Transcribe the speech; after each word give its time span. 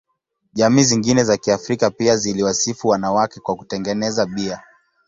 Jamii 0.53 0.83
zingine 0.83 1.23
za 1.23 1.37
Kiafrika 1.37 1.91
pia 1.91 2.17
ziliwasifu 2.17 2.87
wanawake 2.87 3.39
kwa 3.39 3.55
kutengeneza 3.55 4.25
bia. 4.25 4.61